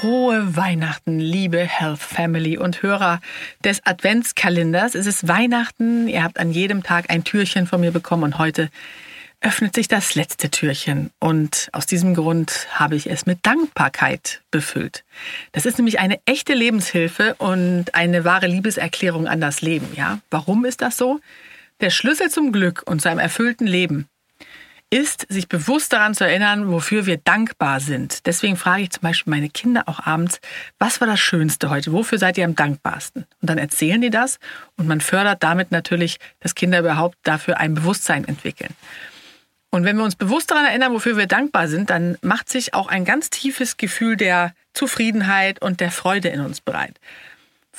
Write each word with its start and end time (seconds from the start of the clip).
Frohe 0.00 0.56
Weihnachten, 0.56 1.18
liebe 1.18 1.58
Health 1.58 1.98
Family 1.98 2.56
und 2.56 2.82
Hörer 2.82 3.20
des 3.62 3.84
Adventskalenders. 3.84 4.94
Es 4.94 5.04
ist 5.04 5.28
Weihnachten. 5.28 6.08
Ihr 6.08 6.24
habt 6.24 6.40
an 6.40 6.52
jedem 6.52 6.82
Tag 6.82 7.10
ein 7.10 7.22
Türchen 7.22 7.66
von 7.66 7.82
mir 7.82 7.90
bekommen 7.90 8.22
und 8.22 8.38
heute 8.38 8.70
öffnet 9.42 9.74
sich 9.74 9.88
das 9.88 10.14
letzte 10.14 10.48
Türchen. 10.48 11.10
Und 11.18 11.68
aus 11.72 11.84
diesem 11.84 12.14
Grund 12.14 12.66
habe 12.72 12.96
ich 12.96 13.10
es 13.10 13.26
mit 13.26 13.44
Dankbarkeit 13.44 14.40
befüllt. 14.50 15.04
Das 15.52 15.66
ist 15.66 15.76
nämlich 15.76 16.00
eine 16.00 16.18
echte 16.24 16.54
Lebenshilfe 16.54 17.34
und 17.34 17.94
eine 17.94 18.24
wahre 18.24 18.46
Liebeserklärung 18.46 19.28
an 19.28 19.42
das 19.42 19.60
Leben. 19.60 19.88
Ja, 19.94 20.20
warum 20.30 20.64
ist 20.64 20.80
das 20.80 20.96
so? 20.96 21.20
Der 21.82 21.90
Schlüssel 21.90 22.30
zum 22.30 22.52
Glück 22.52 22.84
und 22.86 23.02
zu 23.02 23.10
einem 23.10 23.18
erfüllten 23.18 23.66
Leben 23.66 24.08
ist, 24.90 25.24
sich 25.28 25.48
bewusst 25.48 25.92
daran 25.92 26.14
zu 26.14 26.24
erinnern, 26.24 26.70
wofür 26.70 27.06
wir 27.06 27.16
dankbar 27.16 27.80
sind. 27.80 28.26
Deswegen 28.26 28.56
frage 28.56 28.82
ich 28.82 28.90
zum 28.90 29.02
Beispiel 29.02 29.30
meine 29.30 29.48
Kinder 29.48 29.84
auch 29.86 30.00
abends, 30.00 30.40
was 30.78 31.00
war 31.00 31.06
das 31.06 31.20
Schönste 31.20 31.70
heute? 31.70 31.92
Wofür 31.92 32.18
seid 32.18 32.36
ihr 32.36 32.44
am 32.44 32.56
dankbarsten? 32.56 33.24
Und 33.40 33.50
dann 33.50 33.58
erzählen 33.58 34.00
die 34.00 34.10
das 34.10 34.38
und 34.76 34.88
man 34.88 35.00
fördert 35.00 35.42
damit 35.42 35.70
natürlich, 35.70 36.18
dass 36.40 36.56
Kinder 36.56 36.80
überhaupt 36.80 37.16
dafür 37.22 37.58
ein 37.58 37.74
Bewusstsein 37.74 38.24
entwickeln. 38.26 38.74
Und 39.70 39.84
wenn 39.84 39.96
wir 39.96 40.04
uns 40.04 40.16
bewusst 40.16 40.50
daran 40.50 40.64
erinnern, 40.64 40.92
wofür 40.92 41.16
wir 41.16 41.26
dankbar 41.26 41.68
sind, 41.68 41.90
dann 41.90 42.18
macht 42.22 42.48
sich 42.48 42.74
auch 42.74 42.88
ein 42.88 43.04
ganz 43.04 43.30
tiefes 43.30 43.76
Gefühl 43.76 44.16
der 44.16 44.52
Zufriedenheit 44.74 45.62
und 45.62 45.78
der 45.80 45.92
Freude 45.92 46.28
in 46.28 46.40
uns 46.40 46.60
bereit. 46.60 46.98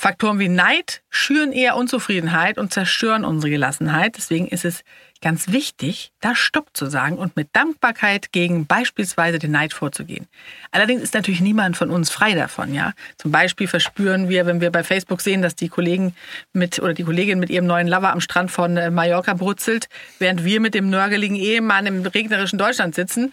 Faktoren 0.02 0.40
wie 0.40 0.48
Neid 0.48 1.04
schüren 1.10 1.52
eher 1.52 1.76
Unzufriedenheit 1.76 2.58
und 2.58 2.72
zerstören 2.72 3.24
unsere 3.24 3.52
Gelassenheit. 3.52 4.16
Deswegen 4.16 4.48
ist 4.48 4.64
es 4.64 4.82
ganz 5.20 5.52
wichtig, 5.52 6.10
da 6.20 6.34
Stopp 6.34 6.70
zu 6.72 6.86
sagen 6.86 7.18
und 7.18 7.36
mit 7.36 7.50
Dankbarkeit 7.52 8.32
gegen 8.32 8.66
beispielsweise 8.66 9.38
den 9.38 9.52
Neid 9.52 9.72
vorzugehen. 9.72 10.26
Allerdings 10.72 11.02
ist 11.02 11.14
natürlich 11.14 11.40
niemand 11.40 11.76
von 11.76 11.88
uns 11.92 12.10
frei 12.10 12.34
davon, 12.34 12.74
ja. 12.74 12.94
Zum 13.16 13.30
Beispiel 13.30 13.68
verspüren 13.68 14.28
wir, 14.28 14.44
wenn 14.44 14.60
wir 14.60 14.72
bei 14.72 14.82
Facebook 14.82 15.20
sehen, 15.20 15.40
dass 15.40 15.54
die 15.54 15.68
Kollegen 15.68 16.16
mit 16.52 16.80
oder 16.80 16.94
die 16.94 17.04
Kollegin 17.04 17.38
mit 17.38 17.50
ihrem 17.50 17.66
neuen 17.66 17.86
Lover 17.86 18.12
am 18.12 18.20
Strand 18.20 18.50
von 18.50 18.76
äh, 18.76 18.90
Mallorca 18.90 19.34
brutzelt, 19.34 19.88
während 20.18 20.42
wir 20.42 20.58
mit 20.58 20.74
dem 20.74 20.90
nörgeligen 20.90 21.36
Ehemann 21.36 21.86
im 21.86 22.02
regnerischen 22.02 22.58
Deutschland 22.58 22.96
sitzen, 22.96 23.32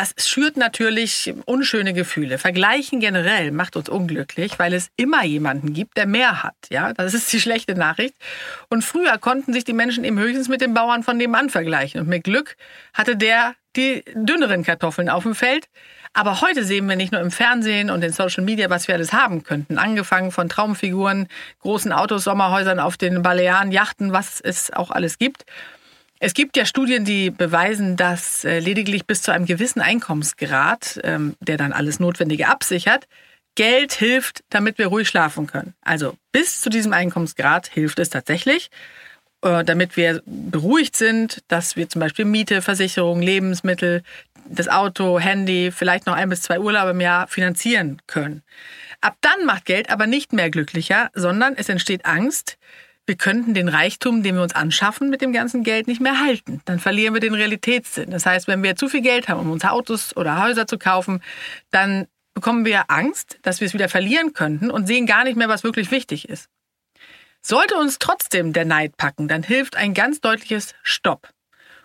das 0.00 0.28
schürt 0.28 0.56
natürlich 0.56 1.34
unschöne 1.44 1.92
Gefühle. 1.92 2.38
Vergleichen 2.38 3.00
generell 3.00 3.52
macht 3.52 3.76
uns 3.76 3.90
unglücklich, 3.90 4.58
weil 4.58 4.72
es 4.72 4.88
immer 4.96 5.24
jemanden 5.24 5.74
gibt, 5.74 5.98
der 5.98 6.06
mehr 6.06 6.42
hat. 6.42 6.54
Ja, 6.70 6.94
das 6.94 7.12
ist 7.12 7.30
die 7.34 7.40
schlechte 7.40 7.74
Nachricht. 7.74 8.14
Und 8.70 8.82
früher 8.82 9.18
konnten 9.18 9.52
sich 9.52 9.64
die 9.64 9.74
Menschen 9.74 10.04
eben 10.04 10.18
höchstens 10.18 10.48
mit 10.48 10.62
den 10.62 10.72
Bauern 10.72 11.02
von 11.02 11.18
nebenan 11.18 11.50
vergleichen. 11.50 12.00
Und 12.00 12.08
mit 12.08 12.24
Glück 12.24 12.56
hatte 12.94 13.14
der 13.14 13.54
die 13.76 14.02
dünneren 14.14 14.64
Kartoffeln 14.64 15.10
auf 15.10 15.24
dem 15.24 15.34
Feld. 15.34 15.68
Aber 16.14 16.40
heute 16.40 16.64
sehen 16.64 16.88
wir 16.88 16.96
nicht 16.96 17.12
nur 17.12 17.20
im 17.20 17.30
Fernsehen 17.30 17.90
und 17.90 18.02
in 18.02 18.12
Social 18.12 18.42
Media, 18.42 18.70
was 18.70 18.88
wir 18.88 18.94
alles 18.94 19.12
haben 19.12 19.42
könnten. 19.42 19.76
Angefangen 19.76 20.32
von 20.32 20.48
Traumfiguren, 20.48 21.28
großen 21.60 21.92
Autos, 21.92 22.24
Sommerhäusern 22.24 22.80
auf 22.80 22.96
den 22.96 23.20
Balearen, 23.20 23.70
Yachten, 23.70 24.12
was 24.12 24.40
es 24.40 24.72
auch 24.72 24.90
alles 24.90 25.18
gibt. 25.18 25.44
Es 26.22 26.34
gibt 26.34 26.58
ja 26.58 26.66
Studien, 26.66 27.06
die 27.06 27.30
beweisen, 27.30 27.96
dass 27.96 28.44
äh, 28.44 28.58
lediglich 28.58 29.06
bis 29.06 29.22
zu 29.22 29.32
einem 29.32 29.46
gewissen 29.46 29.80
Einkommensgrad, 29.80 31.00
ähm, 31.02 31.34
der 31.40 31.56
dann 31.56 31.72
alles 31.72 31.98
Notwendige 31.98 32.48
absichert, 32.48 33.08
Geld 33.54 33.94
hilft, 33.94 34.44
damit 34.50 34.76
wir 34.76 34.88
ruhig 34.88 35.08
schlafen 35.08 35.46
können. 35.46 35.74
Also 35.80 36.16
bis 36.30 36.60
zu 36.60 36.68
diesem 36.68 36.92
Einkommensgrad 36.92 37.68
hilft 37.68 37.98
es 37.98 38.10
tatsächlich, 38.10 38.70
äh, 39.42 39.64
damit 39.64 39.96
wir 39.96 40.22
beruhigt 40.26 40.94
sind, 40.94 41.42
dass 41.48 41.76
wir 41.76 41.88
zum 41.88 42.00
Beispiel 42.00 42.26
Miete, 42.26 42.60
Versicherung, 42.60 43.22
Lebensmittel, 43.22 44.02
das 44.44 44.68
Auto, 44.68 45.18
Handy, 45.18 45.72
vielleicht 45.72 46.06
noch 46.06 46.14
ein 46.14 46.28
bis 46.28 46.42
zwei 46.42 46.60
Urlaube 46.60 46.90
im 46.90 47.00
Jahr 47.00 47.28
finanzieren 47.28 48.02
können. 48.06 48.42
Ab 49.00 49.16
dann 49.22 49.46
macht 49.46 49.64
Geld 49.64 49.88
aber 49.88 50.06
nicht 50.06 50.34
mehr 50.34 50.50
glücklicher, 50.50 51.10
sondern 51.14 51.54
es 51.56 51.70
entsteht 51.70 52.04
Angst, 52.04 52.58
wir 53.06 53.16
könnten 53.16 53.54
den 53.54 53.68
Reichtum, 53.68 54.22
den 54.22 54.36
wir 54.36 54.42
uns 54.42 54.54
anschaffen, 54.54 55.10
mit 55.10 55.20
dem 55.20 55.32
ganzen 55.32 55.64
Geld 55.64 55.88
nicht 55.88 56.00
mehr 56.00 56.20
halten. 56.20 56.60
Dann 56.64 56.78
verlieren 56.78 57.14
wir 57.14 57.20
den 57.20 57.34
Realitätssinn. 57.34 58.10
Das 58.10 58.26
heißt, 58.26 58.46
wenn 58.46 58.62
wir 58.62 58.76
zu 58.76 58.88
viel 58.88 59.02
Geld 59.02 59.28
haben, 59.28 59.40
um 59.40 59.50
uns 59.50 59.64
Autos 59.64 60.16
oder 60.16 60.42
Häuser 60.42 60.66
zu 60.66 60.78
kaufen, 60.78 61.22
dann 61.70 62.06
bekommen 62.34 62.64
wir 62.64 62.84
Angst, 62.90 63.38
dass 63.42 63.60
wir 63.60 63.66
es 63.66 63.74
wieder 63.74 63.88
verlieren 63.88 64.32
könnten 64.32 64.70
und 64.70 64.86
sehen 64.86 65.06
gar 65.06 65.24
nicht 65.24 65.36
mehr, 65.36 65.48
was 65.48 65.64
wirklich 65.64 65.90
wichtig 65.90 66.28
ist. 66.28 66.48
Sollte 67.42 67.76
uns 67.76 67.98
trotzdem 67.98 68.52
der 68.52 68.64
Neid 68.64 68.96
packen, 68.96 69.26
dann 69.26 69.42
hilft 69.42 69.76
ein 69.76 69.94
ganz 69.94 70.20
deutliches 70.20 70.74
Stopp. 70.82 71.28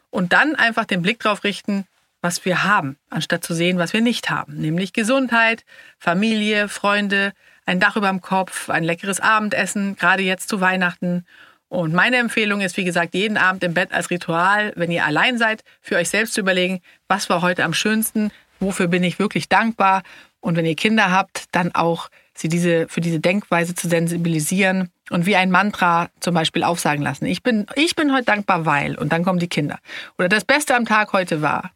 Und 0.09 0.33
dann 0.33 0.55
einfach 0.55 0.85
den 0.85 1.01
Blick 1.01 1.19
darauf 1.19 1.43
richten, 1.43 1.85
was 2.21 2.43
wir 2.43 2.63
haben, 2.63 2.97
anstatt 3.09 3.43
zu 3.43 3.53
sehen, 3.53 3.77
was 3.77 3.93
wir 3.93 4.01
nicht 4.01 4.29
haben. 4.29 4.57
Nämlich 4.57 4.93
Gesundheit, 4.93 5.63
Familie, 5.99 6.67
Freunde, 6.69 7.33
ein 7.65 7.79
Dach 7.79 7.95
über 7.95 8.09
dem 8.09 8.21
Kopf, 8.21 8.69
ein 8.69 8.83
leckeres 8.83 9.19
Abendessen, 9.19 9.95
gerade 9.95 10.23
jetzt 10.23 10.49
zu 10.49 10.61
Weihnachten. 10.61 11.25
Und 11.67 11.93
meine 11.93 12.17
Empfehlung 12.17 12.61
ist, 12.61 12.77
wie 12.77 12.83
gesagt, 12.83 13.15
jeden 13.15 13.37
Abend 13.37 13.63
im 13.63 13.73
Bett 13.73 13.91
als 13.91 14.09
Ritual, 14.09 14.71
wenn 14.75 14.91
ihr 14.91 15.05
allein 15.05 15.37
seid, 15.37 15.63
für 15.81 15.95
euch 15.95 16.09
selbst 16.09 16.35
zu 16.35 16.41
überlegen, 16.41 16.81
was 17.07 17.29
war 17.29 17.41
heute 17.41 17.63
am 17.63 17.73
schönsten, 17.73 18.31
wofür 18.59 18.87
bin 18.87 19.03
ich 19.03 19.19
wirklich 19.19 19.49
dankbar. 19.49 20.03
Und 20.41 20.55
wenn 20.55 20.65
ihr 20.65 20.75
Kinder 20.75 21.11
habt, 21.11 21.45
dann 21.51 21.73
auch 21.73 22.09
sie 22.35 22.49
diese, 22.49 22.87
für 22.87 23.01
diese 23.01 23.19
Denkweise 23.19 23.73
zu 23.73 23.87
sensibilisieren 23.87 24.91
und 25.09 25.25
wie 25.25 25.35
ein 25.35 25.49
Mantra 25.49 26.09
zum 26.19 26.35
Beispiel 26.35 26.63
aufsagen 26.63 27.03
lassen. 27.03 27.25
Ich 27.25 27.41
bin, 27.41 27.65
ich 27.75 27.95
bin 27.95 28.13
heute 28.13 28.25
dankbar, 28.25 28.65
weil. 28.65 28.95
Und 28.95 29.11
dann 29.11 29.23
kommen 29.23 29.39
die 29.39 29.49
Kinder. 29.49 29.79
Oder 30.19 30.29
das 30.29 30.45
Beste 30.45 30.75
am 30.75 30.85
Tag 30.85 31.13
heute 31.13 31.41
war. 31.41 31.71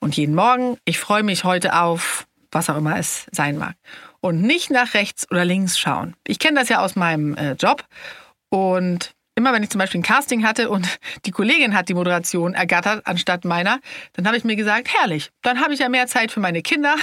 Und 0.00 0.16
jeden 0.16 0.34
Morgen, 0.34 0.76
ich 0.84 0.98
freue 0.98 1.22
mich 1.22 1.44
heute 1.44 1.78
auf, 1.78 2.26
was 2.50 2.68
auch 2.68 2.76
immer 2.76 2.98
es 2.98 3.26
sein 3.30 3.58
mag 3.58 3.76
und 4.20 4.42
nicht 4.42 4.70
nach 4.70 4.94
rechts 4.94 5.30
oder 5.30 5.44
links 5.44 5.78
schauen. 5.78 6.14
Ich 6.26 6.38
kenne 6.38 6.58
das 6.58 6.68
ja 6.68 6.80
aus 6.80 6.96
meinem 6.96 7.34
äh, 7.34 7.52
Job 7.52 7.84
und 8.50 9.14
immer 9.40 9.52
wenn 9.52 9.62
ich 9.62 9.70
zum 9.70 9.78
Beispiel 9.78 10.00
ein 10.00 10.04
Casting 10.04 10.44
hatte 10.44 10.68
und 10.68 10.98
die 11.24 11.30
Kollegin 11.30 11.74
hat 11.74 11.88
die 11.88 11.94
Moderation 11.94 12.54
ergattert 12.54 13.06
anstatt 13.06 13.44
meiner, 13.44 13.80
dann 14.12 14.26
habe 14.26 14.36
ich 14.36 14.44
mir 14.44 14.56
gesagt, 14.56 14.88
herrlich, 14.92 15.30
dann 15.42 15.60
habe 15.60 15.72
ich 15.72 15.80
ja 15.80 15.88
mehr 15.88 16.06
Zeit 16.06 16.30
für 16.30 16.40
meine 16.40 16.62
Kinder 16.62 16.96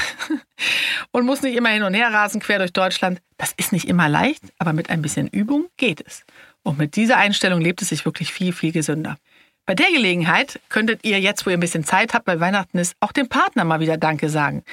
und 1.12 1.26
muss 1.26 1.42
nicht 1.42 1.56
immer 1.56 1.70
hin 1.70 1.84
und 1.84 1.94
her 1.94 2.14
rasen 2.14 2.42
quer 2.42 2.60
durch 2.60 2.74
Deutschland. 2.74 3.20
Das 3.38 3.54
ist 3.58 3.72
nicht 3.72 3.88
immer 3.88 4.08
leicht, 4.08 4.44
aber 4.60 4.74
mit 4.74 4.90
ein 4.90 5.02
bisschen 5.02 5.28
Übung 5.28 5.68
geht 5.78 6.02
es. 6.06 6.24
Und 6.64 6.78
mit 6.78 6.96
dieser 6.96 7.18
Einstellung 7.18 7.62
lebt 7.62 7.82
es 7.82 7.90
sich 7.90 8.06
wirklich 8.06 8.34
viel, 8.34 8.52
viel 8.52 8.72
gesünder. 8.72 9.18
Bei 9.66 9.76
der 9.76 9.88
Gelegenheit 9.88 10.60
könntet 10.70 11.04
ihr 11.04 11.20
jetzt, 11.20 11.46
wo 11.46 11.50
ihr 11.50 11.58
ein 11.58 11.62
bisschen 11.62 11.84
Zeit 11.84 12.14
habt, 12.14 12.28
weil 12.28 12.40
Weihnachten 12.40 12.78
ist, 12.78 12.96
auch 13.02 13.12
dem 13.12 13.28
Partner 13.28 13.66
mal 13.66 13.80
wieder 13.80 13.98
Danke 13.98 14.30
sagen. 14.30 14.64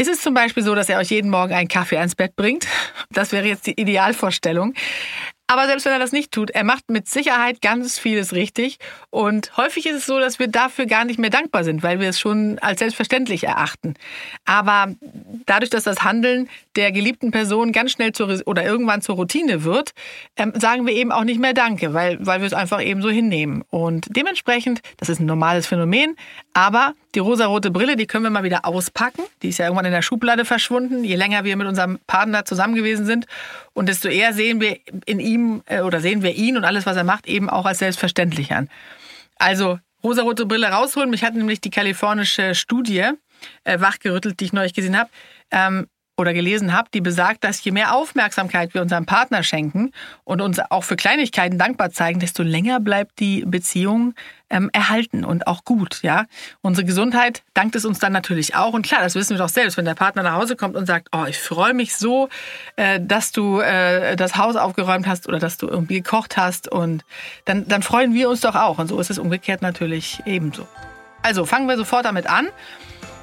Ist 0.00 0.08
es 0.08 0.20
zum 0.20 0.32
Beispiel 0.32 0.62
so, 0.62 0.76
dass 0.76 0.88
er 0.88 0.98
euch 0.98 1.10
jeden 1.10 1.28
Morgen 1.28 1.52
einen 1.52 1.66
Kaffee 1.66 1.98
ans 1.98 2.14
Bett 2.14 2.36
bringt? 2.36 2.68
Das 3.10 3.32
wäre 3.32 3.46
jetzt 3.46 3.66
die 3.66 3.80
Idealvorstellung. 3.80 4.74
Aber 5.50 5.66
selbst 5.66 5.86
wenn 5.86 5.92
er 5.94 5.98
das 5.98 6.12
nicht 6.12 6.30
tut, 6.30 6.50
er 6.50 6.62
macht 6.62 6.90
mit 6.90 7.08
Sicherheit 7.08 7.62
ganz 7.62 7.98
vieles 7.98 8.34
richtig. 8.34 8.78
Und 9.08 9.56
häufig 9.56 9.86
ist 9.86 9.96
es 9.96 10.06
so, 10.06 10.20
dass 10.20 10.38
wir 10.38 10.46
dafür 10.46 10.84
gar 10.84 11.06
nicht 11.06 11.18
mehr 11.18 11.30
dankbar 11.30 11.64
sind, 11.64 11.82
weil 11.82 12.00
wir 12.00 12.10
es 12.10 12.20
schon 12.20 12.58
als 12.58 12.80
selbstverständlich 12.80 13.44
erachten. 13.44 13.94
Aber 14.44 14.94
dadurch, 15.46 15.70
dass 15.70 15.84
das 15.84 16.04
Handeln 16.04 16.50
der 16.76 16.92
geliebten 16.92 17.30
Person 17.30 17.72
ganz 17.72 17.92
schnell 17.92 18.12
zur, 18.12 18.42
oder 18.44 18.62
irgendwann 18.62 19.00
zur 19.00 19.16
Routine 19.16 19.64
wird, 19.64 19.94
ähm, 20.36 20.52
sagen 20.54 20.86
wir 20.86 20.92
eben 20.92 21.12
auch 21.12 21.24
nicht 21.24 21.40
mehr 21.40 21.54
Danke, 21.54 21.94
weil, 21.94 22.18
weil 22.20 22.40
wir 22.40 22.46
es 22.46 22.52
einfach 22.52 22.82
eben 22.82 23.00
so 23.00 23.08
hinnehmen. 23.08 23.64
Und 23.70 24.06
dementsprechend, 24.10 24.82
das 24.98 25.08
ist 25.08 25.18
ein 25.18 25.26
normales 25.26 25.66
Phänomen, 25.66 26.14
aber 26.52 26.92
die 27.14 27.20
rosarote 27.20 27.70
Brille, 27.70 27.96
die 27.96 28.06
können 28.06 28.24
wir 28.24 28.30
mal 28.30 28.44
wieder 28.44 28.66
auspacken. 28.66 29.22
Die 29.42 29.48
ist 29.48 29.58
ja 29.58 29.64
irgendwann 29.64 29.86
in 29.86 29.92
der 29.92 30.02
Schublade 30.02 30.44
verschwunden, 30.44 31.04
je 31.04 31.16
länger 31.16 31.42
wir 31.44 31.56
mit 31.56 31.66
unserem 31.66 31.98
Partner 32.06 32.44
zusammen 32.44 32.74
gewesen 32.74 33.06
sind. 33.06 33.26
Und 33.72 33.88
desto 33.88 34.08
eher 34.08 34.32
sehen 34.34 34.60
wir 34.60 34.78
in 35.06 35.20
ihm 35.38 35.62
äh, 35.66 35.80
oder 35.80 36.00
sehen 36.00 36.22
wir 36.22 36.34
ihn 36.34 36.56
und 36.56 36.64
alles, 36.64 36.86
was 36.86 36.96
er 36.96 37.04
macht, 37.04 37.26
eben 37.26 37.48
auch 37.48 37.66
als 37.66 37.78
selbstverständlich 37.78 38.52
an. 38.52 38.68
Also 39.36 39.78
rosarote 40.02 40.46
Brille 40.46 40.68
rausholen. 40.68 41.10
Mich 41.10 41.24
hat 41.24 41.34
nämlich 41.34 41.60
die 41.60 41.70
kalifornische 41.70 42.54
Studie 42.54 43.10
äh, 43.64 43.80
wachgerüttelt, 43.80 44.40
die 44.40 44.46
ich 44.46 44.52
neulich 44.52 44.74
gesehen 44.74 44.98
habe. 44.98 45.10
Ähm, 45.50 45.86
oder 46.18 46.34
gelesen 46.34 46.72
habe, 46.72 46.88
die 46.92 47.00
besagt, 47.00 47.44
dass 47.44 47.62
je 47.62 47.70
mehr 47.70 47.94
Aufmerksamkeit 47.94 48.74
wir 48.74 48.82
unserem 48.82 49.06
Partner 49.06 49.44
schenken 49.44 49.92
und 50.24 50.40
uns 50.40 50.58
auch 50.58 50.82
für 50.82 50.96
Kleinigkeiten 50.96 51.58
dankbar 51.58 51.90
zeigen, 51.90 52.18
desto 52.18 52.42
länger 52.42 52.80
bleibt 52.80 53.20
die 53.20 53.44
Beziehung 53.46 54.14
ähm, 54.50 54.68
erhalten 54.72 55.24
und 55.24 55.46
auch 55.46 55.64
gut. 55.64 56.00
Ja, 56.02 56.24
unsere 56.60 56.84
Gesundheit 56.84 57.42
dankt 57.54 57.76
es 57.76 57.84
uns 57.84 58.00
dann 58.00 58.12
natürlich 58.12 58.56
auch. 58.56 58.72
Und 58.72 58.82
klar, 58.82 59.00
das 59.00 59.14
wissen 59.14 59.36
wir 59.36 59.38
doch 59.38 59.48
selbst, 59.48 59.76
wenn 59.76 59.84
der 59.84 59.94
Partner 59.94 60.24
nach 60.24 60.34
Hause 60.34 60.56
kommt 60.56 60.74
und 60.74 60.86
sagt, 60.86 61.08
oh, 61.12 61.24
ich 61.28 61.38
freue 61.38 61.72
mich 61.72 61.96
so, 61.96 62.28
äh, 62.74 62.98
dass 63.00 63.30
du 63.30 63.60
äh, 63.60 64.16
das 64.16 64.36
Haus 64.36 64.56
aufgeräumt 64.56 65.06
hast 65.06 65.28
oder 65.28 65.38
dass 65.38 65.56
du 65.56 65.68
irgendwie 65.68 66.02
gekocht 66.02 66.36
hast 66.36 66.66
und 66.66 67.04
dann, 67.44 67.68
dann 67.68 67.82
freuen 67.82 68.12
wir 68.12 68.28
uns 68.28 68.40
doch 68.40 68.56
auch. 68.56 68.78
Und 68.78 68.88
so 68.88 68.98
ist 68.98 69.10
es 69.10 69.18
umgekehrt 69.18 69.62
natürlich 69.62 70.20
ebenso. 70.26 70.66
Also 71.22 71.44
fangen 71.44 71.68
wir 71.68 71.76
sofort 71.76 72.06
damit 72.06 72.26
an. 72.26 72.48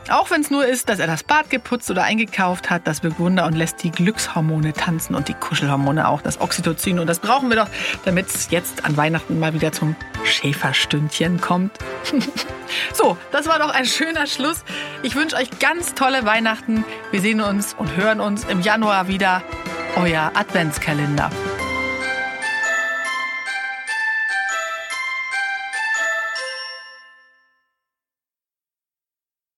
Auch 0.09 0.29
wenn 0.29 0.41
es 0.41 0.51
nur 0.51 0.65
ist, 0.65 0.87
dass 0.89 0.99
er 0.99 1.07
das 1.07 1.23
Bad 1.23 1.49
geputzt 1.49 1.89
oder 1.89 2.03
eingekauft 2.03 2.69
hat, 2.69 2.85
das 2.85 3.01
wirkt 3.01 3.19
Wunder 3.19 3.45
und 3.47 3.53
lässt 3.53 3.81
die 3.83 3.89
Glückshormone 3.89 4.73
tanzen 4.73 5.15
und 5.15 5.27
die 5.27 5.33
Kuschelhormone 5.33 6.07
auch, 6.07 6.21
das 6.21 6.39
Oxytocin. 6.39 6.99
Und 6.99 7.07
das 7.07 7.19
brauchen 7.19 7.49
wir 7.49 7.57
doch, 7.57 7.67
damit 8.05 8.27
es 8.27 8.51
jetzt 8.51 8.85
an 8.85 8.97
Weihnachten 8.97 9.39
mal 9.39 9.53
wieder 9.53 9.71
zum 9.71 9.95
Schäferstündchen 10.23 11.41
kommt. 11.41 11.71
so, 12.93 13.17
das 13.31 13.47
war 13.47 13.57
doch 13.57 13.69
ein 13.69 13.85
schöner 13.85 14.27
Schluss. 14.27 14.63
Ich 15.01 15.15
wünsche 15.15 15.37
euch 15.37 15.49
ganz 15.59 15.95
tolle 15.95 16.23
Weihnachten. 16.23 16.85
Wir 17.09 17.21
sehen 17.21 17.41
uns 17.41 17.73
und 17.73 17.95
hören 17.97 18.19
uns 18.19 18.43
im 18.43 18.61
Januar 18.61 19.07
wieder. 19.07 19.41
Euer 19.95 20.31
Adventskalender. 20.35 21.31